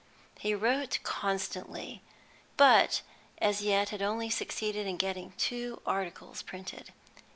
[0.39, 2.01] He wrote constantly,
[2.57, 3.03] but
[3.37, 6.91] as yet had only succeeded in getting two articles printed.